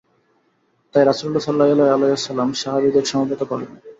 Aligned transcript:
তাই 0.95 1.03
রাসূলুল্লাহ 1.05 1.43
সাল্লাল্লাহু 1.45 1.93
আলাইহি 1.95 2.13
ওয়াসাল্লাম 2.13 2.49
সাহাবীদের 2.53 3.05
সমবেত 3.05 3.41
করলেন। 3.43 3.71